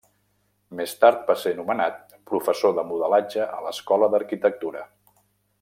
[0.79, 4.87] Més tard va ser nomenat Professor de Modelatge a l'Escola d'Arquitectura.